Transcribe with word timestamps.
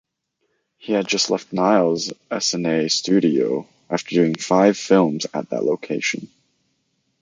He 0.79 0.93
had 0.93 1.07
just 1.07 1.29
left 1.29 1.53
Niles 1.53 2.11
Essanay 2.31 2.89
Studio 2.89 3.67
after 3.87 4.15
doing 4.15 4.33
five 4.33 4.75
films 4.75 5.27
at 5.31 5.51
that 5.51 5.63
location. 5.63 6.27